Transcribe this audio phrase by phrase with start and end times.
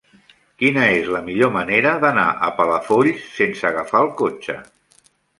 [0.61, 4.57] Quina és la millor manera d'anar a Palafolls sense agafar el cotxe?